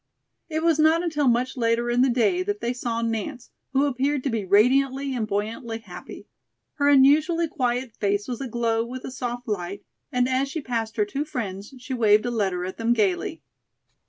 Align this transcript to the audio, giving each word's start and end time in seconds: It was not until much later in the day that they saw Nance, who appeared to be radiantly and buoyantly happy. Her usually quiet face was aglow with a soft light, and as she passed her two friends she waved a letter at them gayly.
It 0.49 0.63
was 0.63 0.79
not 0.79 1.03
until 1.03 1.27
much 1.27 1.55
later 1.55 1.87
in 1.87 2.01
the 2.01 2.09
day 2.09 2.41
that 2.41 2.59
they 2.59 2.73
saw 2.73 3.03
Nance, 3.03 3.51
who 3.71 3.85
appeared 3.85 4.23
to 4.23 4.31
be 4.31 4.43
radiantly 4.45 5.13
and 5.15 5.27
buoyantly 5.27 5.77
happy. 5.77 6.25
Her 6.79 6.89
usually 6.91 7.47
quiet 7.47 7.93
face 7.97 8.27
was 8.27 8.41
aglow 8.41 8.83
with 8.83 9.05
a 9.05 9.11
soft 9.11 9.47
light, 9.47 9.85
and 10.11 10.27
as 10.27 10.49
she 10.49 10.59
passed 10.59 10.97
her 10.97 11.05
two 11.05 11.23
friends 11.23 11.75
she 11.77 11.93
waved 11.93 12.25
a 12.25 12.31
letter 12.31 12.65
at 12.65 12.77
them 12.77 12.93
gayly. 12.93 13.43